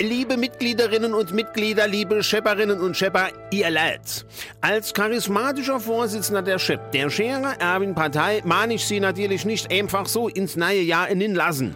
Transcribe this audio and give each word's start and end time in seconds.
Liebe 0.00 0.36
Mitgliederinnen 0.36 1.12
und 1.12 1.32
Mitglieder, 1.32 1.88
liebe 1.88 2.22
Schepperinnen 2.22 2.78
und 2.78 2.96
Schepper, 2.96 3.30
ihr 3.50 3.68
Leid. 3.68 4.24
Als 4.60 4.94
charismatischer 4.94 5.80
Vorsitzender 5.80 6.40
der 6.40 6.60
Schepp, 6.60 6.92
der 6.92 7.10
Scherer 7.10 7.56
Erwin 7.58 7.96
Partei, 7.96 8.40
mahne 8.44 8.74
ich 8.74 8.86
Sie 8.86 9.00
natürlich 9.00 9.44
nicht 9.44 9.72
einfach 9.72 10.06
so 10.06 10.28
ins 10.28 10.54
neue 10.54 10.82
Jahr 10.82 11.08
innen 11.08 11.34
lassen. 11.34 11.74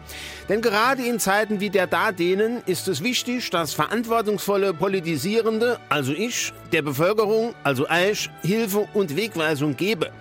Denn 0.49 0.63
gerade 0.63 1.05
in 1.05 1.19
Zeiten 1.19 1.59
wie 1.59 1.71
der 1.71 1.89
da 1.89 2.13
denen 2.13 2.63
ist 2.67 2.87
es 2.87 3.03
wichtig, 3.03 3.51
dass 3.51 3.75
verantwortungsvolle 3.75 4.73
Politisierende, 4.73 5.81
also 5.89 6.13
ich, 6.13 6.53
der 6.73 6.83
Bevölkerung, 6.83 7.57
also 7.65 7.89
euch, 7.91 8.31
Hilfe 8.43 8.87
und 8.95 9.17
Wegweisung 9.17 9.77
gebe. 9.77 10.13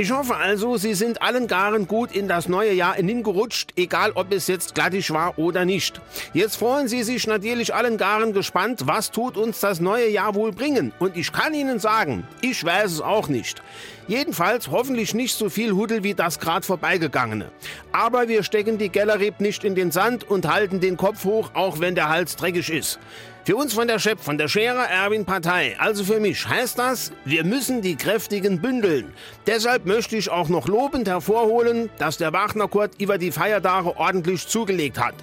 Ich 0.00 0.12
hoffe 0.12 0.34
also, 0.34 0.78
Sie 0.78 0.94
sind 0.94 1.20
allen 1.20 1.46
Garen 1.46 1.86
gut 1.86 2.10
in 2.12 2.26
das 2.26 2.48
neue 2.48 2.72
Jahr 2.72 2.94
hingerutscht, 2.94 3.74
egal 3.76 4.12
ob 4.14 4.32
es 4.32 4.46
jetzt 4.46 4.74
glattig 4.74 5.10
war 5.10 5.38
oder 5.38 5.66
nicht. 5.66 6.00
Jetzt 6.32 6.56
freuen 6.56 6.88
Sie 6.88 7.02
sich 7.02 7.26
natürlich 7.26 7.74
allen 7.74 7.98
Garen 7.98 8.32
gespannt, 8.32 8.86
was 8.86 9.10
tut 9.10 9.36
uns 9.36 9.60
das 9.60 9.78
neue 9.78 10.08
Jahr 10.08 10.34
wohl 10.34 10.52
bringen. 10.52 10.92
Und 11.00 11.18
ich 11.18 11.32
kann 11.32 11.52
Ihnen 11.52 11.80
sagen, 11.80 12.26
ich 12.40 12.64
weiß 12.64 12.92
es 12.92 13.00
auch 13.02 13.28
nicht. 13.28 13.60
Jedenfalls 14.08 14.70
hoffentlich 14.70 15.12
nicht 15.12 15.36
so 15.36 15.50
viel 15.50 15.72
Hudel 15.72 16.02
wie 16.02 16.14
das 16.14 16.40
gerade 16.40 16.64
vorbeigegangene. 16.64 17.52
Aber 17.92 18.26
wir 18.26 18.42
stecken 18.42 18.78
die 18.78 18.88
Gellereb 18.88 19.38
nicht 19.40 19.64
in 19.64 19.74
den 19.74 19.90
Sand 19.90 20.24
und 20.24 20.50
halten 20.50 20.80
den 20.80 20.96
Kopf 20.96 21.26
hoch, 21.26 21.50
auch 21.52 21.78
wenn 21.78 21.94
der 21.94 22.08
Hals 22.08 22.36
dreckig 22.36 22.70
ist. 22.70 22.98
Für 23.44 23.56
uns 23.56 23.72
von 23.72 23.88
der 23.88 23.98
Schepp, 23.98 24.20
von 24.20 24.36
der 24.36 24.48
Scherer 24.48 24.86
Erwin 24.88 25.24
Partei, 25.24 25.74
also 25.78 26.04
für 26.04 26.20
mich, 26.20 26.46
heißt 26.46 26.78
das, 26.78 27.10
wir 27.24 27.42
müssen 27.42 27.80
die 27.80 27.96
Kräftigen 27.96 28.60
bündeln. 28.60 29.14
Deshalb 29.46 29.86
möchte 29.86 30.16
ich 30.16 30.30
auch 30.30 30.48
noch 30.48 30.68
lobend 30.68 31.08
hervorholen, 31.08 31.88
dass 31.98 32.18
der 32.18 32.34
Wagner 32.34 32.68
Kurt 32.68 33.00
über 33.00 33.16
die 33.16 33.32
Feiertage 33.32 33.96
ordentlich 33.96 34.46
zugelegt 34.46 34.98
hat. 34.98 35.14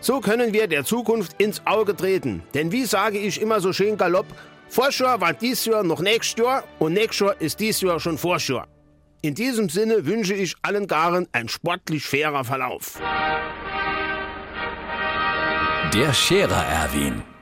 So 0.00 0.20
können 0.20 0.52
wir 0.52 0.66
der 0.66 0.84
Zukunft 0.84 1.40
ins 1.40 1.62
Auge 1.66 1.96
treten. 1.96 2.42
Denn 2.52 2.72
wie 2.72 2.84
sage 2.84 3.18
ich 3.18 3.40
immer 3.40 3.60
so 3.60 3.72
schön 3.72 3.96
galopp, 3.96 4.26
Vorschau 4.68 5.20
war 5.20 5.32
dies 5.32 5.64
Jahr 5.64 5.82
noch 5.82 6.00
nächstes 6.00 6.44
Jahr 6.44 6.64
und 6.78 6.92
nächstes 6.92 7.20
Jahr 7.20 7.40
ist 7.40 7.58
dies 7.58 7.80
Jahr 7.80 8.00
schon 8.00 8.18
Vorschau. 8.18 8.64
In 9.22 9.34
diesem 9.34 9.70
Sinne 9.70 10.04
wünsche 10.04 10.34
ich 10.34 10.54
allen 10.62 10.86
Garen 10.86 11.26
ein 11.32 11.48
sportlich 11.48 12.04
fairer 12.04 12.44
Verlauf. 12.44 13.00
Der 15.94 16.12
Scherer 16.12 16.64
Erwin. 16.66 17.22